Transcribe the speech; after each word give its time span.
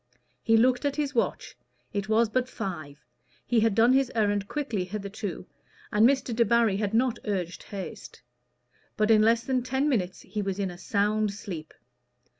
He 0.41 0.57
looked 0.57 0.83
at 0.83 0.95
his 0.95 1.13
watch: 1.13 1.55
it 1.93 2.09
was 2.09 2.27
but 2.27 2.49
five; 2.49 3.05
he 3.45 3.59
had 3.59 3.75
done 3.75 3.93
his 3.93 4.11
errand 4.15 4.47
quickly 4.47 4.83
hitherto, 4.83 5.45
and 5.91 6.09
Mr. 6.09 6.35
Debarry 6.35 6.77
had 6.77 6.95
not 6.95 7.19
urged 7.25 7.61
haste. 7.61 8.23
But 8.97 9.11
in 9.11 9.21
less 9.21 9.43
than 9.43 9.61
ten 9.61 9.87
minutes 9.87 10.21
he 10.21 10.41
was 10.41 10.57
in 10.57 10.71
a 10.71 10.77
sound 10.79 11.31
sleep. 11.35 11.71